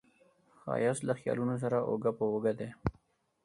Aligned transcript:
ښایست 0.59 1.01
له 1.07 1.13
خیالونو 1.19 1.55
سره 1.63 1.77
اوږه 1.89 2.11
په 2.17 2.23
اوږه 2.31 2.53
دی 2.59 2.69